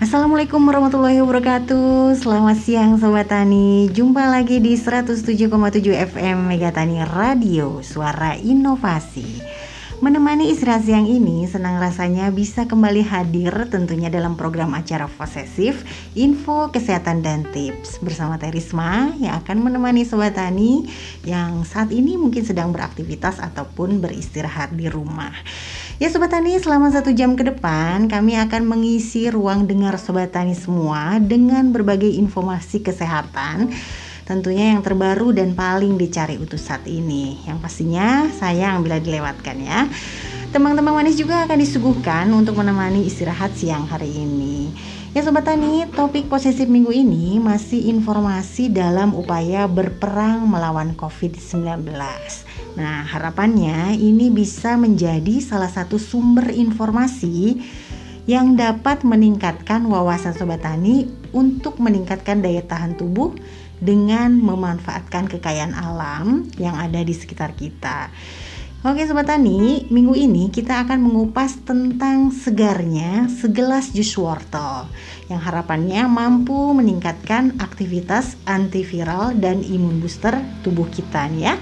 Assalamualaikum 0.00 0.64
warahmatullahi 0.64 1.20
wabarakatuh. 1.20 2.16
Selamat 2.16 2.56
siang 2.56 2.96
Sobat 2.96 3.28
Tani. 3.28 3.84
Jumpa 3.92 4.32
lagi 4.32 4.56
di 4.56 4.72
107,7 4.72 5.28
FM 5.92 6.48
Megatani 6.48 7.04
Radio 7.04 7.84
Suara 7.84 8.32
Inovasi. 8.32 9.44
Menemani 10.00 10.48
istirahat 10.48 10.88
siang 10.88 11.04
ini 11.04 11.44
Senang 11.44 11.76
rasanya 11.76 12.32
bisa 12.32 12.64
kembali 12.64 13.04
hadir 13.04 13.52
Tentunya 13.68 14.08
dalam 14.08 14.32
program 14.32 14.72
acara 14.72 15.04
posesif 15.04 15.84
Info, 16.16 16.72
kesehatan, 16.72 17.20
dan 17.20 17.44
tips. 17.52 18.00
Bersama 18.00 18.40
Terisma 18.40 19.12
Yang 19.20 19.44
akan 19.44 19.68
menemani 19.68 20.08
Sobat 20.08 20.40
Tani 20.40 20.88
Yang 21.28 21.76
saat 21.76 21.92
ini 21.92 22.16
mungkin 22.16 22.40
sedang 22.48 22.72
beraktivitas 22.72 23.44
Ataupun 23.44 24.00
beristirahat 24.00 24.72
di 24.72 24.88
rumah 24.88 25.36
Ya 26.00 26.08
Sobat 26.08 26.32
Tani, 26.32 26.56
selama 26.56 26.88
satu 26.88 27.12
jam 27.12 27.36
ke 27.36 27.44
depan 27.44 28.08
kami 28.08 28.32
akan 28.32 28.64
mengisi 28.64 29.28
ruang 29.28 29.68
dengar 29.68 30.00
Sobat 30.00 30.32
Tani 30.32 30.56
semua 30.56 31.20
dengan 31.20 31.76
berbagai 31.76 32.08
informasi 32.08 32.80
kesehatan 32.80 33.68
tentunya 34.24 34.72
yang 34.72 34.80
terbaru 34.80 35.36
dan 35.36 35.52
paling 35.52 36.00
dicari 36.00 36.40
utus 36.40 36.72
saat 36.72 36.88
ini. 36.88 37.44
Yang 37.44 37.58
pastinya 37.60 38.32
sayang 38.32 38.80
bila 38.80 38.96
dilewatkan 38.96 39.60
ya. 39.60 39.84
Teman-teman 40.56 41.04
manis 41.04 41.20
juga 41.20 41.44
akan 41.44 41.60
disuguhkan 41.60 42.32
untuk 42.32 42.56
menemani 42.56 43.04
istirahat 43.04 43.52
siang 43.52 43.84
hari 43.84 44.08
ini. 44.08 44.72
Ya 45.12 45.20
Sobat 45.20 45.44
Tani, 45.44 45.84
topik 45.92 46.32
posesif 46.32 46.64
minggu 46.64 46.96
ini 46.96 47.36
masih 47.36 47.92
informasi 47.92 48.72
dalam 48.72 49.12
upaya 49.12 49.68
berperang 49.68 50.48
melawan 50.48 50.96
COVID-19. 50.96 51.92
Nah, 52.80 53.04
harapannya 53.04 53.92
ini 53.92 54.32
bisa 54.32 54.80
menjadi 54.80 55.44
salah 55.44 55.68
satu 55.68 56.00
sumber 56.00 56.48
informasi 56.48 57.60
yang 58.24 58.56
dapat 58.56 59.04
meningkatkan 59.04 59.84
wawasan 59.84 60.32
sobat 60.32 60.64
tani 60.64 61.04
untuk 61.36 61.76
meningkatkan 61.76 62.40
daya 62.40 62.64
tahan 62.64 62.96
tubuh 62.96 63.36
dengan 63.84 64.32
memanfaatkan 64.40 65.28
kekayaan 65.28 65.76
alam 65.76 66.48
yang 66.56 66.72
ada 66.72 67.04
di 67.04 67.12
sekitar 67.12 67.52
kita. 67.52 68.08
Oke 68.80 69.04
Sobat 69.04 69.28
Tani, 69.28 69.92
minggu 69.92 70.16
ini 70.16 70.48
kita 70.48 70.80
akan 70.80 71.04
mengupas 71.04 71.52
tentang 71.68 72.32
segarnya 72.32 73.28
segelas 73.28 73.92
jus 73.92 74.08
wortel 74.16 74.88
yang 75.28 75.36
harapannya 75.36 76.08
mampu 76.08 76.72
meningkatkan 76.72 77.60
aktivitas 77.60 78.40
antiviral 78.48 79.36
dan 79.36 79.60
imun 79.60 80.00
booster 80.00 80.32
tubuh 80.64 80.88
kita 80.88 81.28
nih 81.28 81.52
ya. 81.52 81.54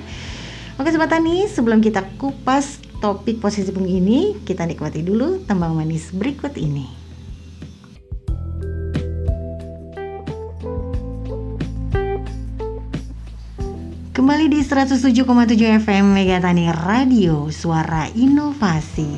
Oke 0.79 0.95
Sobat 0.95 1.11
Tani, 1.11 1.43
sebelum 1.51 1.83
kita 1.83 2.07
kupas 2.23 2.79
topik 3.03 3.43
posisi 3.43 3.75
pung 3.75 3.91
ini, 3.91 4.39
kita 4.47 4.63
nikmati 4.63 5.03
dulu 5.03 5.43
tembang 5.43 5.75
manis 5.75 6.15
berikut 6.15 6.55
ini. 6.55 6.87
Kembali 14.15 14.47
di 14.47 14.63
107,7 14.63 15.83
FM 15.83 16.15
Megatani 16.15 16.71
Radio, 16.71 17.51
suara 17.51 18.07
inovasi. 18.15 19.11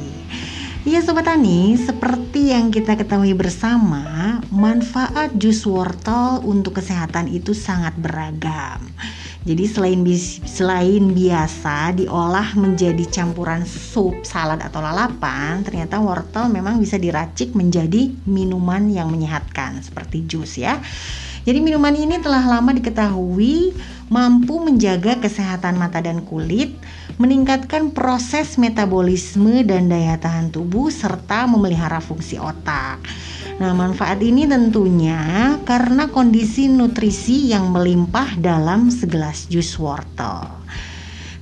Ya 0.88 1.04
Sobat 1.04 1.28
Tani, 1.28 1.76
seperti 1.76 2.56
yang 2.56 2.72
kita 2.72 2.96
ketahui 2.96 3.36
bersama, 3.36 4.40
manfaat 4.48 5.36
jus 5.36 5.68
wortel 5.68 6.40
untuk 6.40 6.80
kesehatan 6.80 7.28
itu 7.28 7.52
sangat 7.52 7.92
beragam. 8.00 8.80
Jadi 9.40 9.64
selain 9.64 10.00
selain 10.44 11.04
biasa 11.16 11.96
diolah 11.96 12.52
menjadi 12.60 13.08
campuran 13.08 13.64
sup, 13.64 14.20
salad 14.20 14.60
atau 14.60 14.84
lalapan, 14.84 15.64
ternyata 15.64 15.96
wortel 15.96 16.52
memang 16.52 16.76
bisa 16.76 17.00
diracik 17.00 17.56
menjadi 17.56 18.12
minuman 18.28 18.92
yang 18.92 19.08
menyehatkan 19.08 19.80
seperti 19.80 20.28
jus 20.28 20.60
ya. 20.60 20.76
Jadi 21.48 21.56
minuman 21.64 21.96
ini 21.96 22.20
telah 22.20 22.44
lama 22.44 22.68
diketahui 22.76 23.72
mampu 24.12 24.60
menjaga 24.60 25.16
kesehatan 25.24 25.80
mata 25.80 26.04
dan 26.04 26.20
kulit, 26.20 26.76
meningkatkan 27.16 27.96
proses 27.96 28.60
metabolisme 28.60 29.64
dan 29.64 29.88
daya 29.88 30.20
tahan 30.20 30.52
tubuh 30.52 30.92
serta 30.92 31.48
memelihara 31.48 32.04
fungsi 32.04 32.36
otak. 32.36 33.00
Nah, 33.60 33.76
manfaat 33.76 34.24
ini 34.24 34.48
tentunya 34.48 35.52
karena 35.68 36.08
kondisi 36.08 36.64
nutrisi 36.64 37.52
yang 37.52 37.68
melimpah 37.68 38.40
dalam 38.40 38.88
segelas 38.88 39.52
jus 39.52 39.76
wortel. 39.76 40.48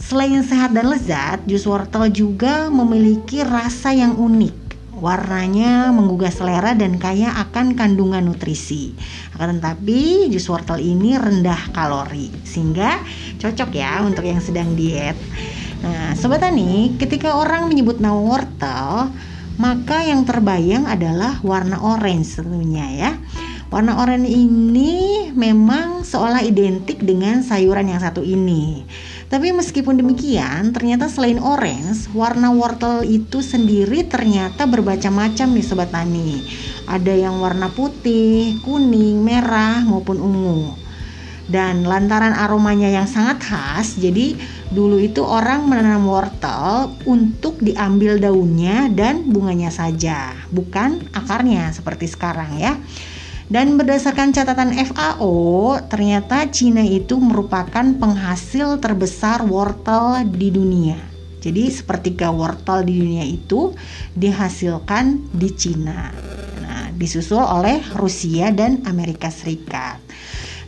Selain 0.02 0.42
sehat 0.42 0.74
dan 0.74 0.90
lezat, 0.90 1.46
jus 1.46 1.62
wortel 1.62 2.10
juga 2.10 2.66
memiliki 2.74 3.46
rasa 3.46 3.94
yang 3.94 4.18
unik. 4.18 4.56
Warnanya 4.98 5.94
menggugah 5.94 6.34
selera 6.34 6.74
dan 6.74 6.98
kaya 6.98 7.38
akan 7.38 7.78
kandungan 7.78 8.26
nutrisi. 8.26 8.98
Akan 9.38 9.62
tetapi, 9.62 10.26
jus 10.26 10.50
wortel 10.50 10.82
ini 10.82 11.14
rendah 11.14 11.70
kalori, 11.70 12.34
sehingga 12.42 12.98
cocok 13.38 13.70
ya 13.70 14.02
untuk 14.02 14.26
yang 14.26 14.42
sedang 14.42 14.74
diet. 14.74 15.14
Nah, 15.86 16.18
sobat 16.18 16.42
tani, 16.42 16.98
ketika 16.98 17.38
orang 17.38 17.70
menyebut 17.70 18.02
nama 18.02 18.18
wortel, 18.18 19.14
maka 19.58 20.06
yang 20.06 20.22
terbayang 20.22 20.86
adalah 20.86 21.42
warna 21.42 21.82
orange 21.82 22.38
tentunya 22.38 22.86
ya. 22.94 23.12
Warna 23.68 24.00
oranye 24.00 24.32
ini 24.32 25.28
memang 25.36 26.00
seolah 26.00 26.40
identik 26.40 27.04
dengan 27.04 27.44
sayuran 27.44 27.92
yang 27.92 28.00
satu 28.00 28.24
ini. 28.24 28.88
Tapi 29.28 29.52
meskipun 29.52 30.00
demikian, 30.00 30.72
ternyata 30.72 31.04
selain 31.04 31.36
orange, 31.36 32.08
warna 32.16 32.48
wortel 32.48 33.04
itu 33.04 33.44
sendiri 33.44 34.08
ternyata 34.08 34.64
bermacam-macam 34.64 35.52
nih 35.52 35.66
sobat 35.68 35.92
tani. 35.92 36.40
Ada 36.88 37.28
yang 37.28 37.44
warna 37.44 37.68
putih, 37.68 38.56
kuning, 38.64 39.20
merah 39.20 39.84
maupun 39.84 40.16
ungu. 40.16 40.87
Dan 41.48 41.88
lantaran 41.88 42.36
aromanya 42.36 42.92
yang 42.92 43.08
sangat 43.08 43.40
khas, 43.40 43.96
jadi 43.96 44.36
Dulu 44.68 45.00
itu 45.00 45.24
orang 45.24 45.64
menanam 45.64 46.04
wortel 46.04 46.92
untuk 47.08 47.56
diambil 47.64 48.20
daunnya 48.20 48.92
dan 48.92 49.24
bunganya 49.24 49.72
saja, 49.72 50.36
bukan 50.52 51.08
akarnya 51.16 51.72
seperti 51.72 52.04
sekarang 52.04 52.60
ya. 52.60 52.76
Dan 53.48 53.80
berdasarkan 53.80 54.36
catatan 54.36 54.76
FAO, 54.92 55.72
ternyata 55.88 56.44
Cina 56.52 56.84
itu 56.84 57.16
merupakan 57.16 57.80
penghasil 57.96 58.76
terbesar 58.76 59.40
wortel 59.48 60.20
di 60.28 60.52
dunia. 60.52 61.00
Jadi 61.40 61.72
sepertiga 61.72 62.28
wortel 62.28 62.84
di 62.84 63.00
dunia 63.00 63.24
itu 63.24 63.72
dihasilkan 64.12 65.32
di 65.32 65.48
Cina. 65.56 66.12
Nah, 66.60 66.92
disusul 66.92 67.40
oleh 67.40 67.80
Rusia 67.96 68.52
dan 68.52 68.84
Amerika 68.84 69.32
Serikat. 69.32 70.07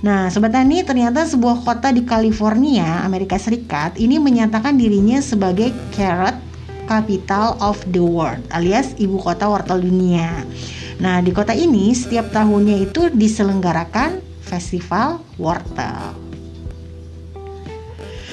Nah, 0.00 0.32
Sobat 0.32 0.56
Tani, 0.56 0.80
ternyata 0.80 1.28
sebuah 1.28 1.60
kota 1.60 1.92
di 1.92 2.08
California, 2.08 3.04
Amerika 3.04 3.36
Serikat, 3.36 4.00
ini 4.00 4.16
menyatakan 4.16 4.80
dirinya 4.80 5.20
sebagai 5.20 5.76
carrot 5.92 6.40
capital 6.88 7.60
of 7.60 7.76
the 7.92 8.00
world, 8.00 8.40
alias 8.48 8.96
ibu 8.96 9.20
kota 9.20 9.44
wortel 9.44 9.84
dunia. 9.84 10.40
Nah, 11.04 11.20
di 11.20 11.36
kota 11.36 11.52
ini 11.52 11.92
setiap 11.92 12.32
tahunnya 12.32 12.80
itu 12.88 13.12
diselenggarakan 13.12 14.24
festival 14.40 15.20
wortel. 15.36 16.16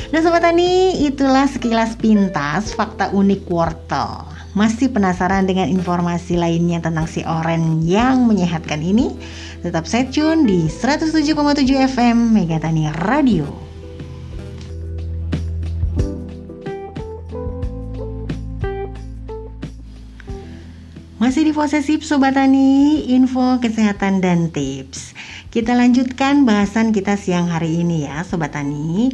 Nah 0.07 0.23
Sobat 0.23 0.39
Tani, 0.39 1.03
itulah 1.03 1.51
sekilas 1.51 1.99
pintas 1.99 2.71
fakta 2.71 3.11
unik 3.11 3.43
wortel. 3.51 4.36
Masih 4.57 4.89
penasaran 4.89 5.45
dengan 5.45 5.69
informasi 5.69 6.33
lainnya 6.33 6.81
tentang 6.81 7.05
si 7.05 7.21
oren 7.21 7.85
yang 7.85 8.25
menyehatkan 8.25 8.81
ini? 8.81 9.13
Tetap 9.61 9.85
stay 9.85 10.09
tune 10.09 10.49
di 10.49 10.65
107,7 10.65 11.13
FM 11.93 12.33
Megatani 12.33 12.89
Radio. 13.05 13.45
Masih 21.21 21.45
di 21.45 21.53
posesif 21.53 22.01
Sobat 22.01 22.33
Tani, 22.33 23.05
info 23.13 23.61
kesehatan 23.61 24.25
dan 24.25 24.49
tips. 24.49 25.13
Kita 25.53 25.77
lanjutkan 25.77 26.49
bahasan 26.49 26.97
kita 26.97 27.13
siang 27.13 27.45
hari 27.45 27.85
ini 27.85 28.09
ya 28.09 28.25
Sobat 28.25 28.57
Tani. 28.57 29.13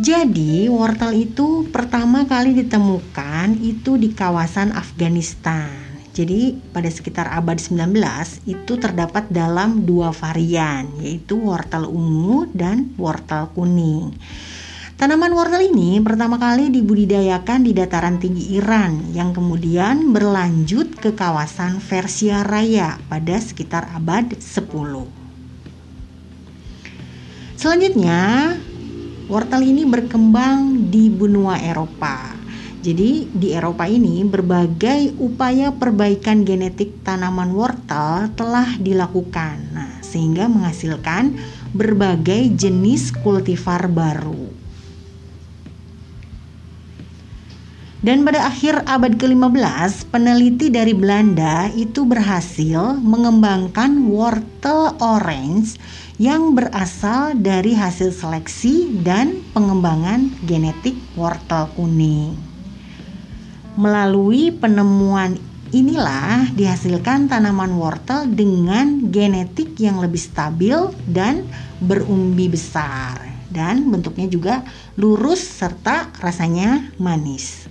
Jadi 0.00 0.64
wortel 0.72 1.12
itu 1.28 1.68
pertama 1.68 2.24
kali 2.24 2.56
ditemukan 2.56 3.60
itu 3.60 4.00
di 4.00 4.16
kawasan 4.16 4.72
Afghanistan. 4.72 5.68
Jadi 6.16 6.56
pada 6.72 6.88
sekitar 6.88 7.28
abad 7.28 7.60
19 7.60 8.00
itu 8.48 8.72
terdapat 8.80 9.28
dalam 9.28 9.84
dua 9.84 10.08
varian 10.16 10.88
yaitu 11.04 11.36
wortel 11.36 11.84
ungu 11.84 12.48
dan 12.56 12.96
wortel 12.96 13.52
kuning. 13.52 14.16
Tanaman 14.96 15.36
wortel 15.36 15.68
ini 15.68 16.00
pertama 16.00 16.40
kali 16.40 16.72
dibudidayakan 16.72 17.60
di 17.68 17.76
dataran 17.76 18.16
tinggi 18.16 18.56
Iran 18.56 19.12
yang 19.12 19.36
kemudian 19.36 20.16
berlanjut 20.16 20.96
ke 20.96 21.12
kawasan 21.12 21.76
Persia 21.76 22.40
Raya 22.40 22.96
pada 23.12 23.36
sekitar 23.36 23.92
abad 23.92 24.32
10. 24.32 24.64
Selanjutnya, 27.60 28.56
wortel 29.30 29.62
ini 29.62 29.86
berkembang 29.86 30.90
di 30.90 31.06
benua 31.06 31.54
Eropa 31.62 32.34
Jadi 32.82 33.30
di 33.30 33.54
Eropa 33.54 33.86
ini 33.86 34.24
berbagai 34.26 35.14
upaya 35.20 35.70
perbaikan 35.70 36.42
genetik 36.48 37.04
tanaman 37.04 37.52
wortel 37.52 38.32
telah 38.32 38.80
dilakukan. 38.80 39.76
Nah, 39.76 40.00
sehingga 40.00 40.48
menghasilkan 40.48 41.36
berbagai 41.76 42.56
jenis 42.56 43.12
kultivar 43.20 43.84
baru. 43.84 44.48
Dan 48.00 48.24
pada 48.24 48.48
akhir 48.48 48.80
abad 48.88 49.12
ke-15, 49.20 50.08
peneliti 50.08 50.72
dari 50.72 50.96
Belanda 50.96 51.68
itu 51.76 52.08
berhasil 52.08 52.96
mengembangkan 52.96 54.08
wortel 54.08 54.96
orange 55.04 55.76
yang 56.20 56.52
berasal 56.52 57.32
dari 57.32 57.72
hasil 57.72 58.12
seleksi 58.12 58.92
dan 59.00 59.40
pengembangan 59.56 60.28
genetik 60.44 61.00
wortel 61.16 61.72
kuning. 61.72 62.36
Melalui 63.80 64.52
penemuan 64.52 65.40
inilah 65.72 66.52
dihasilkan 66.52 67.24
tanaman 67.24 67.72
wortel 67.72 68.28
dengan 68.28 69.08
genetik 69.08 69.80
yang 69.80 69.96
lebih 69.96 70.20
stabil 70.20 70.76
dan 71.08 71.48
berumbi 71.80 72.52
besar 72.52 73.16
dan 73.48 73.88
bentuknya 73.88 74.28
juga 74.28 74.54
lurus 75.00 75.40
serta 75.40 76.12
rasanya 76.20 76.92
manis. 77.00 77.69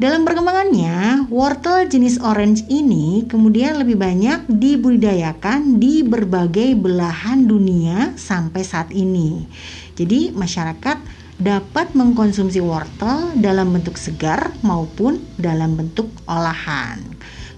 Dalam 0.00 0.24
perkembangannya, 0.24 1.28
wortel 1.28 1.84
jenis 1.84 2.24
orange 2.24 2.64
ini 2.72 3.28
kemudian 3.28 3.76
lebih 3.76 4.00
banyak 4.00 4.48
dibudidayakan 4.48 5.76
di 5.76 6.00
berbagai 6.00 6.72
belahan 6.72 7.44
dunia 7.44 8.16
sampai 8.16 8.64
saat 8.64 8.96
ini. 8.96 9.44
Jadi, 10.00 10.32
masyarakat 10.32 10.96
dapat 11.36 11.92
mengkonsumsi 11.92 12.64
wortel 12.64 13.36
dalam 13.44 13.76
bentuk 13.76 14.00
segar 14.00 14.56
maupun 14.64 15.20
dalam 15.36 15.76
bentuk 15.76 16.08
olahan. 16.24 17.04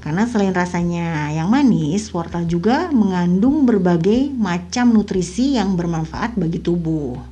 Karena 0.02 0.26
selain 0.26 0.50
rasanya 0.50 1.30
yang 1.30 1.46
manis, 1.46 2.10
wortel 2.10 2.42
juga 2.50 2.90
mengandung 2.90 3.70
berbagai 3.70 4.34
macam 4.34 4.90
nutrisi 4.90 5.54
yang 5.62 5.78
bermanfaat 5.78 6.34
bagi 6.34 6.58
tubuh. 6.58 7.22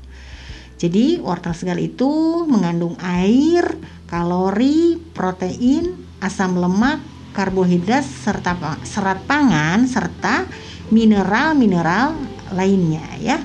Jadi, 0.78 1.18
wortel 1.18 1.52
segar 1.52 1.82
itu 1.82 2.08
mengandung 2.46 2.94
air, 3.02 3.74
kalori, 4.10 4.98
protein, 5.14 5.94
asam 6.18 6.58
lemak, 6.58 6.98
karbohidrat 7.30 8.02
serta 8.02 8.58
serat 8.82 9.22
pangan 9.24 9.86
serta 9.86 10.50
mineral-mineral 10.90 12.18
lainnya 12.50 13.06
ya. 13.22 13.38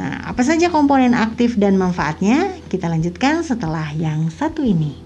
Nah, 0.00 0.32
apa 0.32 0.40
saja 0.40 0.72
komponen 0.72 1.12
aktif 1.12 1.60
dan 1.60 1.76
manfaatnya? 1.76 2.56
Kita 2.72 2.88
lanjutkan 2.88 3.44
setelah 3.44 3.92
yang 3.92 4.32
satu 4.32 4.64
ini. 4.64 4.96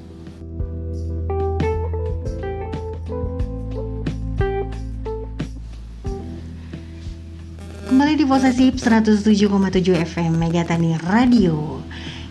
Kembali 7.90 8.14
di 8.14 8.26
Posesif 8.26 8.78
107,7 8.78 9.98
FM 9.98 10.38
Megatani 10.38 10.94
Radio. 11.02 11.82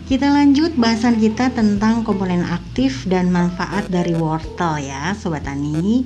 Kita 0.04 0.28
lanjut 0.28 0.76
bahasan 0.76 1.16
kita 1.16 1.48
tentang 1.56 2.04
komponen 2.04 2.44
aktif 2.44 3.08
dan 3.08 3.32
manfaat 3.32 3.88
dari 3.88 4.12
wortel 4.12 4.76
ya 4.84 5.16
Sobat 5.16 5.48
Tani 5.48 6.04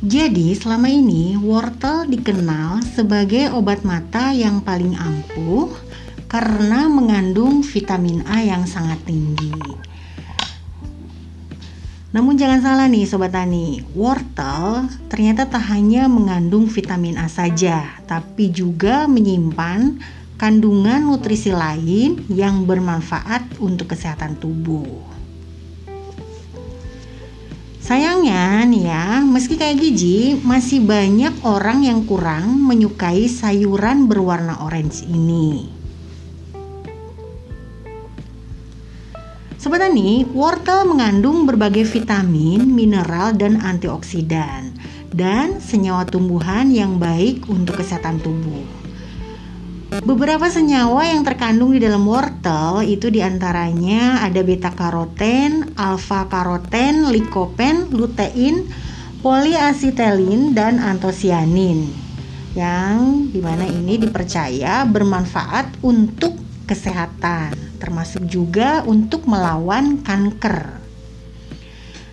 Jadi 0.00 0.56
selama 0.56 0.88
ini 0.88 1.36
wortel 1.36 2.08
dikenal 2.08 2.80
sebagai 2.80 3.52
obat 3.52 3.84
mata 3.84 4.32
yang 4.32 4.64
paling 4.64 4.96
ampuh 4.96 5.68
Karena 6.24 6.88
mengandung 6.88 7.60
vitamin 7.60 8.24
A 8.24 8.40
yang 8.40 8.64
sangat 8.64 9.04
tinggi. 9.04 9.52
Namun 12.16 12.40
jangan 12.40 12.64
salah 12.64 12.88
nih 12.88 13.04
Sobat 13.04 13.36
Tani, 13.36 13.84
wortel 13.92 14.88
ternyata 15.12 15.44
tak 15.52 15.68
hanya 15.68 16.08
mengandung 16.08 16.64
vitamin 16.64 17.20
A 17.20 17.28
saja, 17.28 18.00
tapi 18.08 18.48
juga 18.48 19.04
menyimpan 19.04 20.00
kandungan 20.42 21.06
nutrisi 21.06 21.54
lain 21.54 22.26
yang 22.26 22.66
bermanfaat 22.66 23.62
untuk 23.62 23.94
kesehatan 23.94 24.34
tubuh. 24.42 24.90
Sayangnya 27.78 28.66
nih 28.66 28.90
ya, 28.90 29.22
meski 29.22 29.54
kayak 29.54 29.78
gigi, 29.78 30.42
masih 30.42 30.82
banyak 30.82 31.46
orang 31.46 31.86
yang 31.86 32.02
kurang 32.02 32.58
menyukai 32.58 33.30
sayuran 33.30 34.10
berwarna 34.10 34.66
orange 34.66 35.06
ini. 35.06 35.78
Tani, 39.92 40.24
wortel 40.32 40.88
mengandung 40.88 41.44
berbagai 41.44 41.84
vitamin, 41.84 42.64
mineral, 42.64 43.36
dan 43.36 43.60
antioksidan, 43.60 44.72
dan 45.12 45.60
senyawa 45.60 46.08
tumbuhan 46.08 46.72
yang 46.72 46.96
baik 46.96 47.44
untuk 47.52 47.76
kesehatan 47.76 48.16
tubuh. 48.24 48.81
Beberapa 50.00 50.48
senyawa 50.48 51.04
yang 51.04 51.20
terkandung 51.20 51.76
di 51.76 51.84
dalam 51.84 52.08
wortel 52.08 52.80
itu 52.80 53.12
di 53.12 53.20
antaranya 53.20 54.24
ada 54.24 54.40
beta 54.40 54.72
karoten, 54.72 55.76
alfa 55.76 56.24
karoten, 56.32 57.12
likopen, 57.12 57.92
lutein, 57.92 58.72
poliasitelin, 59.20 60.56
dan 60.56 60.80
antosianin 60.80 61.92
yang 62.56 63.28
di 63.28 63.44
mana 63.44 63.68
ini 63.68 64.00
dipercaya 64.00 64.88
bermanfaat 64.88 65.84
untuk 65.84 66.40
kesehatan 66.64 67.52
termasuk 67.76 68.24
juga 68.24 68.80
untuk 68.88 69.28
melawan 69.28 70.00
kanker. 70.00 70.80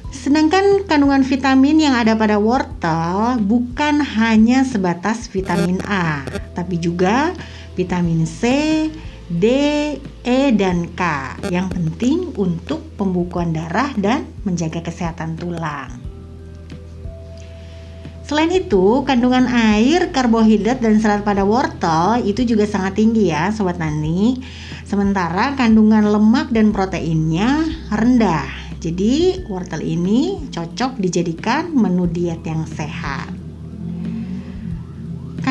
Sedangkan 0.09 0.83
kandungan 0.83 1.23
vitamin 1.23 1.79
yang 1.79 1.95
ada 1.95 2.11
pada 2.17 2.41
wortel 2.41 3.39
bukan 3.39 4.03
hanya 4.03 4.67
sebatas 4.67 5.31
vitamin 5.31 5.79
A, 5.87 6.27
tapi 6.57 6.75
juga 6.75 7.31
vitamin 7.79 8.27
C, 8.27 8.43
D, 9.31 9.45
E, 10.27 10.39
dan 10.51 10.91
K 10.91 11.01
yang 11.47 11.71
penting 11.71 12.35
untuk 12.35 12.83
pembukuan 12.99 13.55
darah 13.55 13.95
dan 13.95 14.27
menjaga 14.43 14.83
kesehatan 14.83 15.39
tulang. 15.39 15.95
Selain 18.27 18.51
itu, 18.53 19.01
kandungan 19.09 19.49
air, 19.49 20.13
karbohidrat, 20.13 20.83
dan 20.83 21.01
serat 21.01 21.25
pada 21.25 21.41
wortel 21.47 22.21
itu 22.21 22.45
juga 22.45 22.69
sangat 22.69 22.99
tinggi 22.99 23.33
ya 23.33 23.49
Sobat 23.49 23.81
Nani. 23.81 24.37
Sementara 24.85 25.57
kandungan 25.57 26.05
lemak 26.05 26.53
dan 26.53 26.69
proteinnya 26.69 27.65
rendah. 27.89 28.45
Jadi 28.77 29.45
wortel 29.49 29.81
ini 29.81 30.45
cocok 30.53 31.01
dijadikan 31.01 31.73
menu 31.73 32.05
diet 32.05 32.45
yang 32.45 32.69
sehat. 32.69 33.38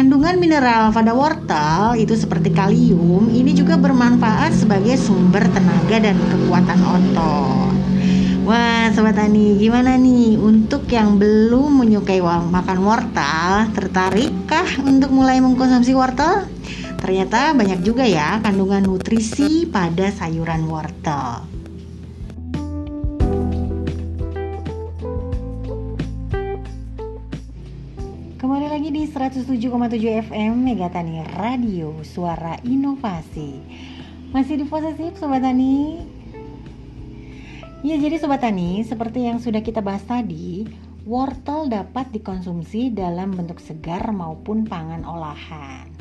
Kandungan 0.08 0.40
mineral 0.40 0.88
pada 0.88 1.12
wortel 1.12 1.92
itu 2.00 2.16
seperti 2.16 2.48
kalium 2.48 3.28
ini 3.28 3.52
juga 3.52 3.76
bermanfaat 3.76 4.56
sebagai 4.56 4.96
sumber 4.96 5.44
tenaga 5.52 6.00
dan 6.00 6.16
kekuatan 6.16 6.80
otot. 6.80 7.76
Wah, 8.48 8.88
sobat 8.96 9.20
tani, 9.20 9.60
gimana 9.60 10.00
nih 10.00 10.40
untuk 10.40 10.88
yang 10.88 11.20
belum 11.20 11.84
menyukai 11.84 12.24
makan 12.24 12.88
wortel, 12.88 13.68
tertarikkah 13.76 14.80
untuk 14.80 15.12
mulai 15.12 15.44
mengkonsumsi 15.44 15.92
wortel? 15.92 16.48
Ternyata 16.96 17.52
banyak 17.52 17.84
juga 17.84 18.08
ya 18.08 18.40
kandungan 18.40 18.88
nutrisi 18.88 19.68
pada 19.68 20.08
sayuran 20.08 20.72
wortel. 20.72 21.57
Lagi 28.88 29.04
di 29.04 29.12
107,7 29.12 30.32
FM 30.32 30.64
Megatani 30.64 31.20
Radio 31.36 32.00
Suara 32.00 32.56
Inovasi. 32.64 33.60
Masih 34.32 34.56
di 34.56 34.64
posesif 34.64 35.12
Sobat 35.20 35.44
Tani? 35.44 36.00
Ya 37.84 38.00
jadi 38.00 38.16
Sobat 38.16 38.40
Tani 38.40 38.80
Seperti 38.88 39.28
yang 39.28 39.44
sudah 39.44 39.60
kita 39.60 39.84
bahas 39.84 40.00
tadi 40.08 40.64
Wortel 41.04 41.68
dapat 41.68 42.16
dikonsumsi 42.16 42.88
dalam 42.96 43.36
bentuk 43.36 43.60
segar 43.60 44.08
maupun 44.08 44.64
pangan 44.64 45.04
olahan. 45.04 45.92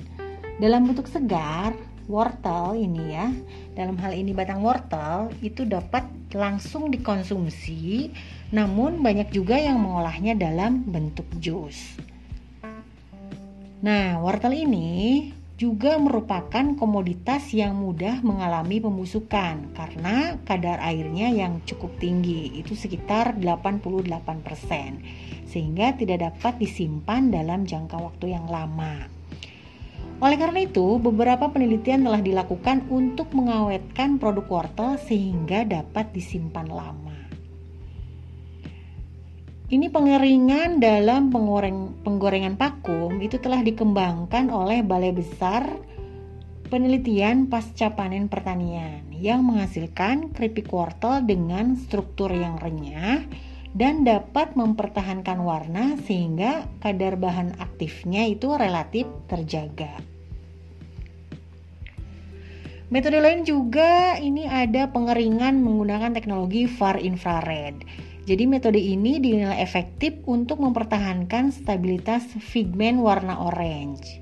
Dalam 0.56 0.88
bentuk 0.88 1.12
segar 1.12 1.76
Wortel 2.08 2.88
ini 2.88 3.04
ya 3.12 3.28
Dalam 3.76 4.00
hal 4.00 4.16
ini 4.16 4.32
batang 4.32 4.64
wortel 4.64 5.28
Itu 5.44 5.68
dapat 5.68 6.08
langsung 6.32 6.88
dikonsumsi 6.88 8.16
Namun 8.56 9.04
banyak 9.04 9.36
juga 9.36 9.60
yang 9.60 9.76
mengolahnya 9.84 10.40
dalam 10.40 10.88
bentuk 10.88 11.28
jus 11.44 12.00
Nah, 13.78 14.18
wortel 14.18 14.58
ini 14.58 15.30
juga 15.58 15.98
merupakan 15.98 16.78
komoditas 16.78 17.50
yang 17.54 17.78
mudah 17.82 18.22
mengalami 18.22 18.78
pembusukan 18.78 19.74
karena 19.74 20.38
kadar 20.46 20.78
airnya 20.82 21.34
yang 21.34 21.66
cukup 21.66 21.94
tinggi, 21.98 22.58
itu 22.58 22.78
sekitar 22.78 23.38
88%, 23.42 25.02
sehingga 25.50 25.98
tidak 25.98 26.30
dapat 26.30 26.62
disimpan 26.62 27.34
dalam 27.34 27.66
jangka 27.66 27.98
waktu 27.98 28.38
yang 28.38 28.46
lama. 28.46 29.10
Oleh 30.22 30.38
karena 30.38 30.66
itu, 30.66 30.98
beberapa 30.98 31.50
penelitian 31.50 32.06
telah 32.06 32.22
dilakukan 32.22 32.90
untuk 32.90 33.34
mengawetkan 33.34 34.18
produk 34.18 34.46
wortel 34.46 34.98
sehingga 34.98 35.66
dapat 35.66 36.10
disimpan 36.14 36.70
lama. 36.70 37.17
Ini 39.68 39.92
pengeringan 39.92 40.80
dalam 40.80 41.28
penggoreng, 41.28 42.00
penggorengan 42.00 42.56
vakum 42.56 43.20
itu 43.20 43.36
telah 43.36 43.60
dikembangkan 43.60 44.48
oleh 44.48 44.80
Balai 44.80 45.12
Besar 45.12 45.68
Penelitian 46.72 47.52
Pasca 47.52 47.92
Panen 47.92 48.32
Pertanian 48.32 49.12
yang 49.12 49.44
menghasilkan 49.44 50.32
keripik 50.32 50.72
wortel 50.72 51.20
dengan 51.28 51.76
struktur 51.76 52.32
yang 52.32 52.56
renyah 52.64 53.28
dan 53.76 54.08
dapat 54.08 54.56
mempertahankan 54.56 55.44
warna 55.44 56.00
sehingga 56.08 56.64
kadar 56.80 57.20
bahan 57.20 57.60
aktifnya 57.60 58.24
itu 58.24 58.56
relatif 58.56 59.04
terjaga. 59.28 60.00
Metode 62.88 63.20
lain 63.20 63.44
juga 63.44 64.16
ini 64.16 64.48
ada 64.48 64.88
pengeringan 64.88 65.60
menggunakan 65.60 66.16
teknologi 66.16 66.72
far 66.72 67.04
infrared. 67.04 68.08
Jadi 68.28 68.44
metode 68.44 68.76
ini 68.76 69.24
dinilai 69.24 69.64
efektif 69.64 70.20
untuk 70.28 70.60
mempertahankan 70.60 71.56
stabilitas 71.56 72.28
pigmen 72.52 73.00
warna 73.00 73.40
orange. 73.40 74.20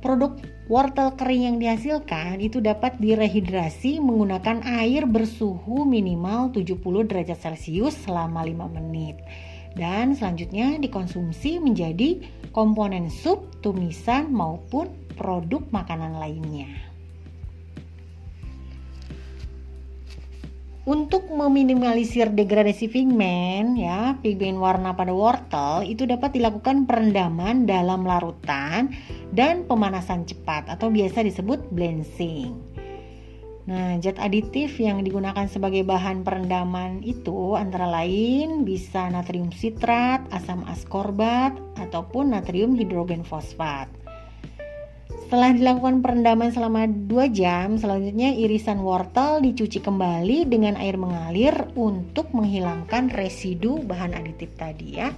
Produk 0.00 0.40
wortel 0.72 1.12
kering 1.12 1.52
yang 1.52 1.56
dihasilkan 1.60 2.40
itu 2.40 2.64
dapat 2.64 2.96
direhidrasi 2.96 4.00
menggunakan 4.00 4.64
air 4.64 5.04
bersuhu 5.04 5.84
minimal 5.84 6.48
70 6.56 6.80
derajat 7.12 7.38
Celcius 7.44 8.08
selama 8.08 8.40
5 8.40 8.76
menit. 8.80 9.20
Dan 9.76 10.16
selanjutnya 10.16 10.80
dikonsumsi 10.80 11.60
menjadi 11.60 12.24
komponen 12.56 13.12
sup, 13.12 13.52
tumisan 13.60 14.32
maupun 14.32 14.88
produk 15.12 15.60
makanan 15.68 16.16
lainnya. 16.16 16.91
Untuk 20.82 21.30
meminimalisir 21.30 22.34
degradasi 22.34 22.90
pigmen, 22.90 23.78
ya, 23.78 24.18
pigmen 24.18 24.58
warna 24.58 24.98
pada 24.98 25.14
wortel 25.14 25.86
itu 25.86 26.10
dapat 26.10 26.34
dilakukan 26.34 26.90
perendaman 26.90 27.70
dalam 27.70 28.02
larutan 28.02 28.90
dan 29.30 29.62
pemanasan 29.62 30.26
cepat 30.26 30.66
atau 30.66 30.90
biasa 30.90 31.22
disebut 31.22 31.70
blanching. 31.70 32.58
Nah, 33.62 33.94
zat 34.02 34.18
aditif 34.18 34.82
yang 34.82 35.06
digunakan 35.06 35.46
sebagai 35.46 35.86
bahan 35.86 36.26
perendaman 36.26 36.98
itu 37.06 37.54
antara 37.54 37.86
lain 37.86 38.66
bisa 38.66 39.06
natrium 39.06 39.54
sitrat, 39.54 40.26
asam 40.34 40.66
askorbat, 40.66 41.54
ataupun 41.78 42.34
natrium 42.34 42.74
hidrogen 42.74 43.22
fosfat. 43.22 44.01
Setelah 45.32 45.56
dilakukan 45.56 46.04
perendaman 46.04 46.52
selama 46.52 46.84
2 46.84 47.32
jam, 47.32 47.80
selanjutnya 47.80 48.36
irisan 48.36 48.84
wortel 48.84 49.40
dicuci 49.40 49.80
kembali 49.80 50.44
dengan 50.44 50.76
air 50.76 51.00
mengalir 51.00 51.72
untuk 51.72 52.36
menghilangkan 52.36 53.08
residu 53.08 53.80
bahan 53.80 54.12
aditif 54.12 54.52
tadi 54.60 55.00
ya. 55.00 55.08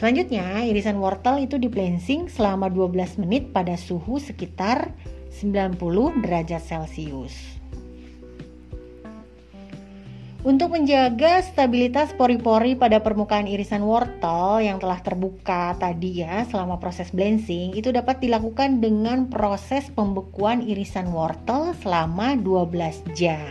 Selanjutnya, 0.00 0.64
irisan 0.64 0.96
wortel 0.96 1.44
itu 1.44 1.60
di 1.60 1.68
blensing 1.68 2.32
selama 2.32 2.72
12 2.72 3.20
menit 3.20 3.52
pada 3.52 3.76
suhu 3.76 4.16
sekitar 4.16 4.96
90 5.28 5.76
derajat 6.24 6.64
Celcius. 6.64 7.57
Untuk 10.46 10.70
menjaga 10.70 11.42
stabilitas 11.42 12.14
pori-pori 12.14 12.78
pada 12.78 13.02
permukaan 13.02 13.50
irisan 13.50 13.82
wortel 13.82 14.62
yang 14.62 14.78
telah 14.78 15.02
terbuka 15.02 15.74
tadi 15.74 16.22
ya 16.22 16.46
selama 16.46 16.78
proses 16.78 17.10
blanching 17.10 17.74
itu 17.74 17.90
dapat 17.90 18.22
dilakukan 18.22 18.78
dengan 18.78 19.26
proses 19.26 19.90
pembekuan 19.90 20.62
irisan 20.62 21.10
wortel 21.10 21.74
selama 21.82 22.38
12 22.38 23.18
jam. 23.18 23.50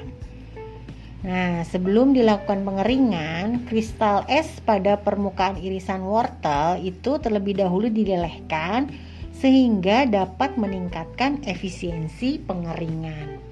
Nah, 1.27 1.67
sebelum 1.67 2.15
dilakukan 2.15 2.63
pengeringan, 2.63 3.67
kristal 3.67 4.23
es 4.31 4.47
pada 4.63 4.95
permukaan 4.95 5.59
irisan 5.59 6.07
wortel 6.07 6.79
itu 6.79 7.19
terlebih 7.19 7.59
dahulu 7.59 7.91
dilelehkan 7.91 8.87
sehingga 9.35 10.07
dapat 10.07 10.55
meningkatkan 10.55 11.43
efisiensi 11.43 12.39
pengeringan. 12.47 13.46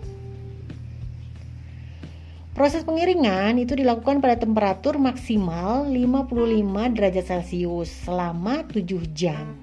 Proses 2.55 2.87
pengiringan 2.87 3.59
itu 3.59 3.75
dilakukan 3.75 4.23
pada 4.23 4.39
temperatur 4.39 4.95
maksimal 4.95 5.91
55 5.91 6.95
derajat 6.95 7.25
Celcius 7.27 7.91
selama 8.07 8.63
7 8.71 9.11
jam. 9.11 9.59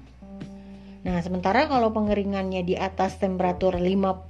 Nah, 1.01 1.17
sementara 1.25 1.65
kalau 1.65 1.89
pengeringannya 1.89 2.61
di 2.61 2.77
atas 2.77 3.17
temperatur 3.17 3.81
55 3.81 4.29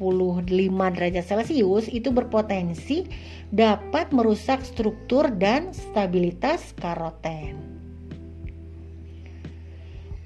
derajat 0.95 1.25
Celcius 1.27 1.91
itu 1.91 2.15
berpotensi 2.15 3.03
dapat 3.51 4.15
merusak 4.15 4.63
struktur 4.63 5.27
dan 5.27 5.75
stabilitas 5.75 6.71
karoten. 6.79 7.72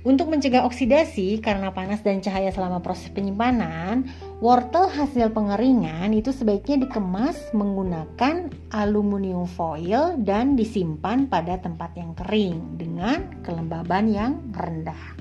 Untuk 0.07 0.31
mencegah 0.31 0.63
oksidasi 0.63 1.43
karena 1.43 1.75
panas 1.75 1.99
dan 1.99 2.23
cahaya 2.23 2.47
selama 2.47 2.79
proses 2.79 3.11
penyimpanan, 3.11 4.07
wortel 4.39 4.87
hasil 4.87 5.35
pengeringan 5.35 6.15
itu 6.15 6.31
sebaiknya 6.31 6.87
dikemas 6.87 7.35
menggunakan 7.51 8.47
aluminium 8.71 9.43
foil 9.43 10.15
dan 10.23 10.55
disimpan 10.55 11.27
pada 11.27 11.59
tempat 11.59 11.91
yang 11.99 12.15
kering 12.23 12.79
dengan 12.79 13.35
kelembaban 13.43 14.07
yang 14.07 14.39
rendah. 14.55 15.19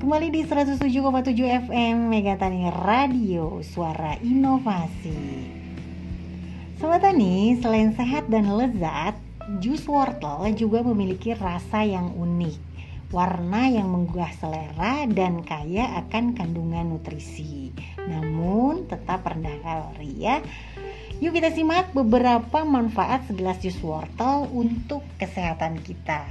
Kembali 0.00 0.32
di 0.32 0.40
107,7 0.40 1.68
FM 1.68 2.08
Megatani 2.08 2.72
Radio 2.72 3.60
Suara 3.60 4.16
Inovasi. 4.24 5.55
Sobat 6.76 7.00
Tani, 7.00 7.56
selain 7.56 7.96
sehat 7.96 8.28
dan 8.28 8.52
lezat, 8.52 9.16
jus 9.64 9.88
wortel 9.88 10.44
juga 10.52 10.84
memiliki 10.84 11.32
rasa 11.32 11.80
yang 11.80 12.12
unik, 12.12 12.60
warna 13.16 13.64
yang 13.72 13.88
menggugah 13.88 14.28
selera 14.36 15.08
dan 15.08 15.40
kaya 15.40 15.88
akan 16.04 16.36
kandungan 16.36 16.92
nutrisi. 16.92 17.72
Namun 17.96 18.84
tetap 18.92 19.24
rendah 19.24 19.56
kalori 19.64 20.20
ya. 20.20 20.44
Yuk 21.16 21.32
kita 21.32 21.48
simak 21.48 21.96
beberapa 21.96 22.60
manfaat 22.68 23.24
segelas 23.24 23.56
jus 23.64 23.80
wortel 23.80 24.44
untuk 24.52 25.00
kesehatan 25.16 25.80
kita. 25.80 26.28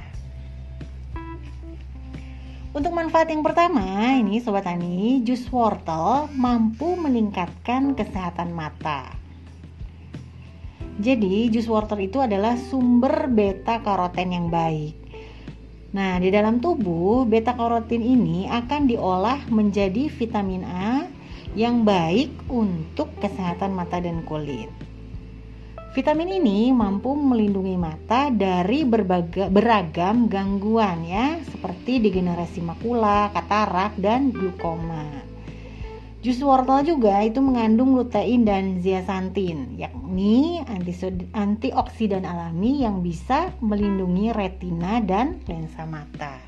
Untuk 2.70 2.94
manfaat 2.94 3.34
yang 3.34 3.42
pertama, 3.42 4.14
ini 4.14 4.38
sobat 4.38 4.62
tani, 4.62 5.26
jus 5.26 5.42
wortel 5.50 6.30
mampu 6.38 6.94
meningkatkan 6.94 7.98
kesehatan 7.98 8.54
mata. 8.54 9.25
Jadi, 10.96 11.52
jus 11.52 11.68
wortel 11.68 12.08
itu 12.08 12.24
adalah 12.24 12.56
sumber 12.56 13.28
beta 13.28 13.84
karoten 13.84 14.32
yang 14.32 14.48
baik. 14.48 14.96
Nah, 15.92 16.16
di 16.16 16.32
dalam 16.32 16.60
tubuh, 16.60 17.28
beta 17.28 17.52
karotin 17.52 18.00
ini 18.00 18.48
akan 18.48 18.88
diolah 18.88 19.44
menjadi 19.52 20.08
vitamin 20.08 20.64
A 20.64 21.04
yang 21.56 21.84
baik 21.84 22.48
untuk 22.52 23.12
kesehatan 23.20 23.72
mata 23.72 24.00
dan 24.00 24.24
kulit. 24.24 24.68
Vitamin 25.96 26.36
ini 26.36 26.68
mampu 26.76 27.16
melindungi 27.16 27.80
mata 27.80 28.28
dari 28.28 28.84
berbagai 28.84 29.48
beragam 29.48 30.28
gangguan 30.28 31.08
ya, 31.08 31.40
seperti 31.48 31.96
degenerasi 32.04 32.60
makula, 32.60 33.32
katarak, 33.32 33.96
dan 33.96 34.28
glukoma. 34.28 35.24
Jus 36.24 36.40
wortel 36.40 36.96
juga 36.96 37.20
itu 37.22 37.38
mengandung 37.44 37.92
lutein 37.92 38.48
dan 38.48 38.80
zeaxanthin, 38.80 39.76
yakni 39.76 40.64
antioksidan 41.36 42.24
alami 42.24 42.82
yang 42.82 43.04
bisa 43.04 43.52
melindungi 43.60 44.32
retina 44.32 44.98
dan 45.04 45.38
lensa 45.44 45.84
mata. 45.84 46.40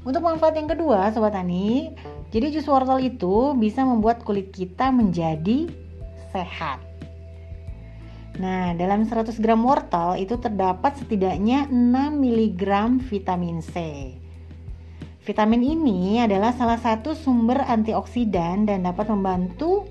Untuk 0.00 0.24
manfaat 0.24 0.56
yang 0.56 0.66
kedua, 0.66 1.12
sobat 1.14 1.36
tani, 1.36 1.94
jadi 2.34 2.50
jus 2.50 2.66
wortel 2.66 3.00
itu 3.04 3.54
bisa 3.54 3.86
membuat 3.86 4.24
kulit 4.26 4.50
kita 4.50 4.88
menjadi 4.90 5.70
sehat. 6.34 6.80
Nah, 8.40 8.72
dalam 8.72 9.04
100 9.04 9.36
gram 9.42 9.60
wortel 9.60 10.16
itu 10.16 10.40
terdapat 10.40 10.96
setidaknya 10.96 11.68
6 11.68 12.16
mg 12.16 12.62
vitamin 13.08 13.60
C. 13.60 13.74
Vitamin 15.30 15.62
ini 15.62 16.18
adalah 16.18 16.50
salah 16.50 16.82
satu 16.82 17.14
sumber 17.14 17.62
antioksidan 17.62 18.66
dan 18.66 18.82
dapat 18.82 19.14
membantu 19.14 19.86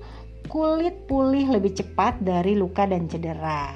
kulit 0.52 1.08
pulih 1.08 1.48
lebih 1.56 1.80
cepat 1.80 2.20
dari 2.20 2.52
luka 2.52 2.84
dan 2.84 3.08
cedera. 3.08 3.72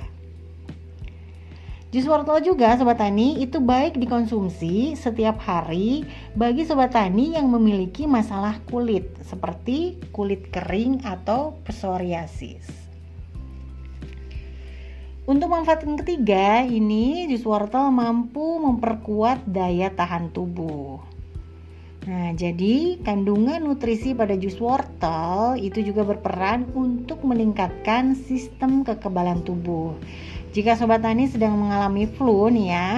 Jus 1.88 2.04
wortel 2.04 2.44
juga 2.44 2.76
sobat 2.76 3.00
tani 3.00 3.40
itu 3.40 3.64
baik 3.64 3.96
dikonsumsi 3.96 4.92
setiap 4.92 5.40
hari 5.40 6.04
bagi 6.36 6.68
sobat 6.68 6.92
tani 6.92 7.32
yang 7.32 7.48
memiliki 7.48 8.04
masalah 8.04 8.60
kulit 8.68 9.16
seperti 9.24 9.96
kulit 10.12 10.52
kering 10.52 11.00
atau 11.00 11.56
psoriasis. 11.64 12.68
Untuk 15.24 15.48
manfaat 15.48 15.80
yang 15.88 15.96
ketiga, 15.96 16.60
ini 16.60 17.24
jus 17.32 17.48
wortel 17.48 17.88
mampu 17.88 18.60
memperkuat 18.60 19.48
daya 19.48 19.88
tahan 19.88 20.28
tubuh. 20.28 21.13
Nah, 22.04 22.36
jadi 22.36 23.00
kandungan 23.00 23.64
nutrisi 23.64 24.12
pada 24.12 24.36
jus 24.36 24.60
wortel 24.60 25.56
itu 25.56 25.80
juga 25.80 26.04
berperan 26.04 26.68
untuk 26.76 27.24
meningkatkan 27.24 28.12
sistem 28.12 28.84
kekebalan 28.84 29.40
tubuh. 29.40 29.96
Jika 30.52 30.76
sobat 30.76 31.00
tani 31.00 31.24
sedang 31.32 31.56
mengalami 31.56 32.04
flu 32.04 32.52
nih 32.52 32.68
ya, 32.76 32.90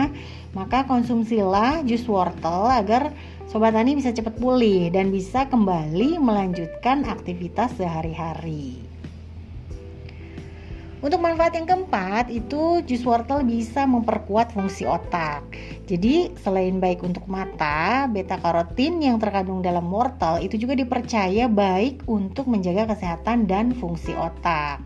maka 0.58 0.90
konsumsilah 0.90 1.86
jus 1.86 2.02
wortel 2.10 2.66
agar 2.66 3.14
sobat 3.46 3.78
tani 3.78 3.94
bisa 3.94 4.10
cepat 4.10 4.42
pulih 4.42 4.90
dan 4.90 5.14
bisa 5.14 5.46
kembali 5.46 6.18
melanjutkan 6.18 7.06
aktivitas 7.06 7.78
sehari-hari. 7.78 8.85
Untuk 11.04 11.20
manfaat 11.20 11.52
yang 11.52 11.68
keempat, 11.68 12.32
itu 12.32 12.80
jus 12.88 13.04
wortel 13.04 13.44
bisa 13.44 13.84
memperkuat 13.84 14.56
fungsi 14.56 14.88
otak. 14.88 15.44
Jadi, 15.84 16.32
selain 16.40 16.80
baik 16.80 17.04
untuk 17.04 17.28
mata, 17.28 18.08
beta 18.08 18.40
karotin 18.40 19.04
yang 19.04 19.20
terkandung 19.20 19.60
dalam 19.60 19.84
wortel 19.92 20.40
itu 20.40 20.56
juga 20.56 20.72
dipercaya 20.72 21.52
baik 21.52 22.08
untuk 22.08 22.48
menjaga 22.48 22.96
kesehatan 22.96 23.44
dan 23.44 23.76
fungsi 23.76 24.16
otak. 24.16 24.80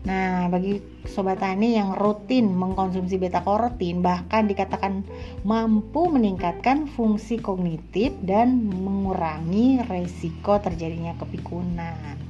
Nah, 0.00 0.48
bagi 0.48 0.80
sobat 1.04 1.44
tani 1.44 1.76
yang 1.76 1.92
rutin 1.92 2.56
mengkonsumsi 2.56 3.20
beta 3.20 3.44
karotin 3.44 4.00
bahkan 4.00 4.48
dikatakan 4.48 5.04
mampu 5.44 6.08
meningkatkan 6.08 6.88
fungsi 6.88 7.36
kognitif 7.36 8.16
dan 8.24 8.64
mengurangi 8.64 9.84
resiko 9.84 10.56
terjadinya 10.56 11.12
kepikunan. 11.20 12.29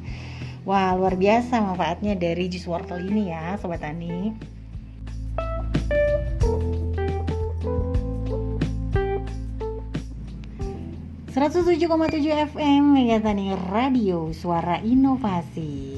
Wah, 0.69 0.93
luar 0.93 1.17
biasa 1.17 1.57
manfaatnya 1.65 2.21
dari 2.21 2.45
jus 2.53 2.69
wortel 2.69 3.01
ini 3.09 3.33
ya, 3.33 3.57
sobat 3.57 3.81
tani. 3.81 4.37
tujuh 11.41 12.35
FM 12.53 12.93
Mega 12.93 13.25
Tani 13.25 13.57
Radio 13.73 14.29
Suara 14.37 14.85
Inovasi. 14.85 15.97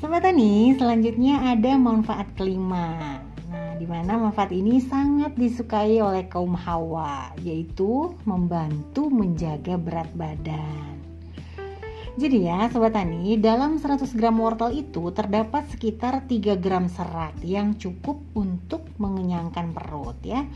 Sobat 0.00 0.24
Tani, 0.24 0.72
selanjutnya 0.72 1.52
ada 1.52 1.76
manfaat 1.76 2.32
kelima. 2.40 3.20
Nah, 3.52 3.76
di 3.76 3.84
mana 3.84 4.16
manfaat 4.16 4.48
ini 4.48 4.80
sangat 4.80 5.36
disukai 5.36 6.00
oleh 6.00 6.24
kaum 6.32 6.56
hawa 6.56 7.36
Yaitu 7.44 8.16
membantu 8.24 9.12
menjaga 9.12 9.76
berat 9.76 10.08
badan 10.16 10.95
jadi 12.16 12.48
ya 12.48 12.58
Sobat 12.72 12.96
Tani, 12.96 13.36
dalam 13.36 13.76
100 13.76 14.16
gram 14.16 14.40
wortel 14.40 14.72
itu 14.72 15.12
terdapat 15.12 15.68
sekitar 15.68 16.24
3 16.24 16.56
gram 16.56 16.88
serat 16.88 17.36
yang 17.44 17.76
cukup 17.76 18.24
untuk 18.32 18.88
mengenyangkan 18.96 19.76
perut 19.76 20.16
ya. 20.24 20.48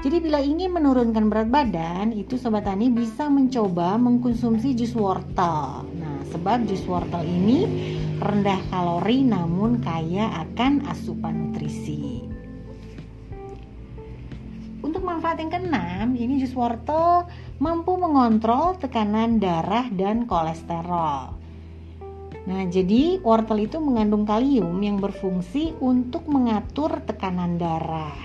Jadi 0.00 0.16
bila 0.22 0.38
ingin 0.38 0.70
menurunkan 0.70 1.26
berat 1.26 1.50
badan, 1.50 2.14
itu 2.14 2.38
Sobat 2.38 2.62
Tani 2.62 2.94
bisa 2.94 3.26
mencoba 3.26 3.98
mengkonsumsi 3.98 4.78
jus 4.78 4.94
wortel. 4.94 5.82
Nah, 5.98 6.22
sebab 6.30 6.70
jus 6.70 6.86
wortel 6.86 7.26
ini 7.26 7.66
rendah 8.22 8.62
kalori 8.70 9.26
namun 9.26 9.82
kaya 9.82 10.30
akan 10.46 10.86
asupan 10.86 11.50
nutrisi. 11.50 12.29
Manfaat 15.20 15.44
yang 15.44 15.52
keenam, 15.52 16.08
ini 16.16 16.40
jus 16.40 16.56
wortel 16.56 17.28
mampu 17.60 17.92
mengontrol 17.92 18.80
tekanan 18.80 19.36
darah 19.36 19.84
dan 19.92 20.24
kolesterol. 20.24 21.36
Nah, 22.48 22.62
jadi 22.64 23.20
wortel 23.20 23.68
itu 23.68 23.76
mengandung 23.84 24.24
kalium 24.24 24.80
yang 24.80 24.96
berfungsi 24.96 25.76
untuk 25.76 26.24
mengatur 26.24 27.04
tekanan 27.04 27.60
darah. 27.60 28.16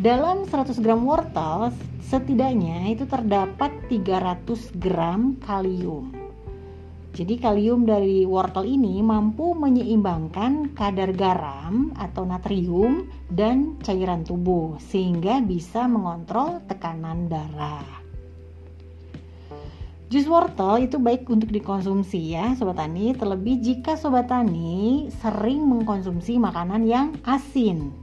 Dalam 0.00 0.48
100 0.48 0.80
gram 0.80 1.04
wortel, 1.04 1.68
setidaknya 2.00 2.96
itu 2.96 3.04
terdapat 3.04 3.76
300 3.92 4.40
gram 4.80 5.36
kalium. 5.44 6.25
Jadi 7.16 7.40
kalium 7.40 7.88
dari 7.88 8.28
wortel 8.28 8.68
ini 8.68 9.00
mampu 9.00 9.56
menyeimbangkan 9.56 10.76
kadar 10.76 11.16
garam 11.16 11.96
atau 11.96 12.28
natrium 12.28 13.08
dan 13.32 13.80
cairan 13.80 14.20
tubuh 14.20 14.76
sehingga 14.76 15.40
bisa 15.40 15.88
mengontrol 15.88 16.60
tekanan 16.68 17.24
darah. 17.32 18.04
Jus 20.12 20.28
wortel 20.28 20.84
itu 20.84 21.00
baik 21.00 21.24
untuk 21.32 21.48
dikonsumsi 21.48 22.36
ya 22.36 22.52
sobat 22.52 22.84
tani, 22.84 23.16
terlebih 23.16 23.64
jika 23.64 23.96
sobat 23.96 24.28
tani 24.28 25.08
sering 25.24 25.64
mengkonsumsi 25.64 26.36
makanan 26.36 26.84
yang 26.84 27.16
asin. 27.24 27.96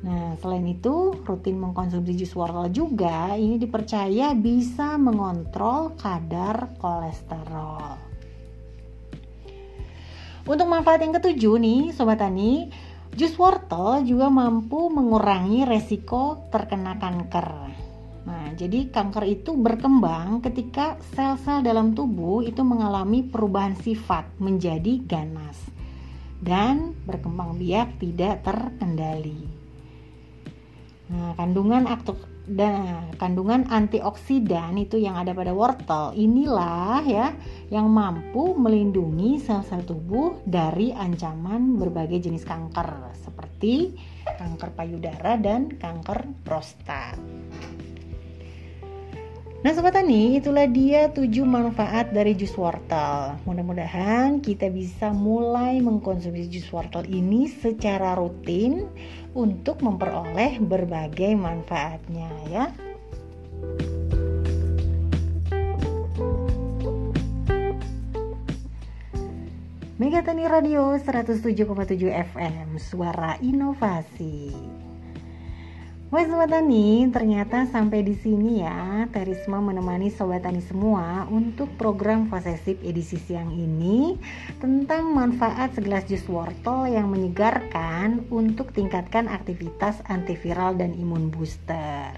Nah, 0.00 0.40
selain 0.40 0.64
itu, 0.64 1.20
rutin 1.28 1.60
mengkonsumsi 1.60 2.16
jus 2.16 2.32
wortel 2.32 2.72
juga 2.72 3.36
ini 3.36 3.60
dipercaya 3.60 4.32
bisa 4.32 4.96
mengontrol 4.96 5.92
kadar 6.00 6.72
kolesterol. 6.80 8.07
Untuk 10.48 10.64
manfaat 10.64 11.04
yang 11.04 11.12
ketujuh 11.12 11.60
nih 11.60 11.92
Sobat 11.92 12.24
Tani, 12.24 12.72
jus 13.12 13.36
wortel 13.36 14.00
juga 14.08 14.32
mampu 14.32 14.88
mengurangi 14.88 15.68
resiko 15.68 16.48
terkena 16.48 16.96
kanker. 16.96 17.48
Nah, 18.24 18.56
jadi 18.56 18.88
kanker 18.88 19.28
itu 19.28 19.52
berkembang 19.60 20.40
ketika 20.40 20.96
sel-sel 21.12 21.60
dalam 21.60 21.92
tubuh 21.92 22.40
itu 22.40 22.64
mengalami 22.64 23.28
perubahan 23.28 23.76
sifat 23.76 24.24
menjadi 24.40 25.04
ganas 25.04 25.68
dan 26.40 26.96
berkembang 27.04 27.60
biak 27.60 28.00
tidak 28.00 28.40
terkendali. 28.40 29.44
Nah, 31.12 31.36
kandungan 31.36 31.84
aktif 31.84 32.16
dan 32.48 33.12
kandungan 33.20 33.68
antioksidan 33.68 34.80
itu 34.80 34.96
yang 34.96 35.20
ada 35.20 35.36
pada 35.36 35.52
wortel 35.52 36.16
inilah 36.16 37.04
ya 37.04 37.26
yang 37.68 37.92
mampu 37.92 38.56
melindungi 38.56 39.36
sel-sel 39.36 39.84
tubuh 39.84 40.40
dari 40.48 40.90
ancaman 40.96 41.76
berbagai 41.76 42.24
jenis 42.24 42.48
kanker 42.48 43.12
seperti 43.20 43.92
kanker 44.24 44.70
payudara 44.72 45.36
dan 45.36 45.76
kanker 45.76 46.24
prostat. 46.46 47.20
Nah 49.58 49.74
sobat 49.74 49.90
tani 49.90 50.38
itulah 50.38 50.70
dia 50.70 51.10
7 51.10 51.42
manfaat 51.42 52.14
dari 52.14 52.30
jus 52.38 52.54
wortel. 52.54 53.34
Mudah-mudahan 53.42 54.38
kita 54.38 54.70
bisa 54.70 55.10
mulai 55.10 55.82
mengkonsumsi 55.82 56.46
jus 56.46 56.70
wortel 56.70 57.02
ini 57.10 57.50
secara 57.50 58.14
rutin 58.14 58.86
Untuk 59.34 59.82
memperoleh 59.82 60.62
berbagai 60.62 61.34
manfaatnya 61.34 62.30
ya. 62.46 62.64
Megatani 69.98 70.46
Radio 70.46 70.94
107,7 70.94 71.58
FM 72.06 72.78
Suara 72.78 73.34
Inovasi 73.42 74.77
Wah 76.08 76.24
Sobat 76.24 76.48
Tani, 76.48 77.04
ternyata 77.12 77.68
sampai 77.68 78.00
di 78.00 78.16
sini 78.16 78.64
ya 78.64 79.04
Terisma 79.12 79.60
menemani 79.60 80.08
Sobat 80.08 80.40
Tani 80.40 80.64
semua 80.64 81.28
untuk 81.28 81.68
program 81.76 82.32
posesif 82.32 82.80
edisi 82.80 83.20
siang 83.20 83.52
ini 83.52 84.16
Tentang 84.56 85.12
manfaat 85.12 85.76
segelas 85.76 86.08
jus 86.08 86.24
wortel 86.24 86.88
yang 86.88 87.12
menyegarkan 87.12 88.24
untuk 88.32 88.72
tingkatkan 88.72 89.28
aktivitas 89.28 90.00
antiviral 90.08 90.80
dan 90.80 90.96
imun 90.96 91.28
booster. 91.28 92.16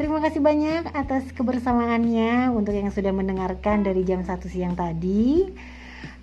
Terima 0.00 0.16
kasih 0.24 0.40
banyak 0.40 0.88
atas 0.96 1.28
kebersamaannya 1.36 2.48
untuk 2.48 2.72
yang 2.72 2.88
sudah 2.88 3.12
mendengarkan 3.12 3.84
dari 3.84 4.08
jam 4.08 4.24
1 4.24 4.40
siang 4.48 4.72
tadi 4.72 5.52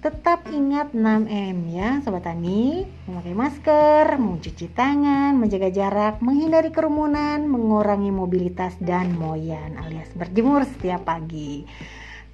Tetap 0.04 0.52
ingat 0.52 0.92
6M 0.92 1.72
ya 1.72 2.04
Sobat 2.04 2.28
Tani 2.28 2.84
Memakai 3.08 3.32
masker, 3.32 4.20
mencuci 4.20 4.68
tangan, 4.76 5.40
menjaga 5.40 5.72
jarak, 5.72 6.20
menghindari 6.20 6.76
kerumunan, 6.76 7.48
mengurangi 7.48 8.12
mobilitas 8.12 8.76
dan 8.84 9.16
moyan 9.16 9.80
alias 9.80 10.12
berjemur 10.12 10.68
setiap 10.68 11.08
pagi. 11.08 11.64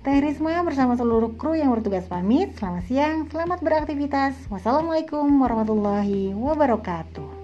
Teh 0.01 0.17
Risma 0.17 0.65
bersama 0.65 0.97
seluruh 0.97 1.37
kru 1.37 1.53
yang 1.53 1.69
bertugas 1.69 2.09
pamit. 2.09 2.57
Selamat 2.57 2.89
siang, 2.89 3.29
selamat 3.29 3.61
beraktivitas. 3.61 4.33
Wassalamualaikum 4.49 5.29
warahmatullahi 5.37 6.33
wabarakatuh 6.33 7.38